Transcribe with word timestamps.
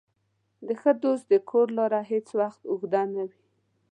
د 0.67 0.67
ښه 0.79 0.91
دوست 1.03 1.25
د 1.31 1.33
کور 1.49 1.67
لاره 1.77 2.01
هېڅ 2.11 2.27
وخت 2.39 2.61
اوږده 2.71 3.01
نه 3.13 3.23
وي. 3.29 3.39